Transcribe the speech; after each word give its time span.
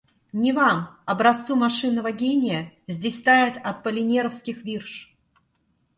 Не 0.33 0.51
вам— 0.51 0.79
образцу 1.05 1.55
машинного 1.55 2.11
гения— 2.11 2.73
здесь 2.87 3.21
таять 3.21 3.57
от 3.57 3.67
аполлинеровских 3.85 4.63
вирш. 4.63 5.15